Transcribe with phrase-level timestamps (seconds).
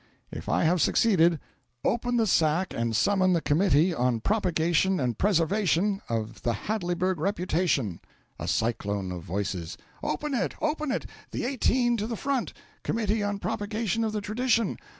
[0.31, 1.39] If I have succeeded,
[1.85, 7.99] open the sack and summon the Committee on Propagation and Preservation of the Hadleyburg Reputation.'"
[8.39, 9.77] A Cyclone of Voices.
[10.01, 10.55] "Open it!
[10.59, 11.05] Open it!
[11.29, 12.51] The Eighteen to the front!
[12.81, 14.75] Committee on Propagation of the Tradition!